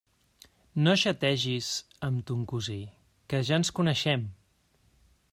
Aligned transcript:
No 0.85 0.93
xategis 1.01 1.67
amb 2.07 2.23
ton 2.31 2.41
cosí, 2.53 2.77
que 3.33 3.43
ja 3.51 3.59
ens 3.63 3.71
coneixem! 3.81 4.25